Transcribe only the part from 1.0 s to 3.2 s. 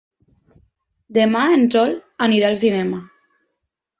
Demà en Sol irà al cinema.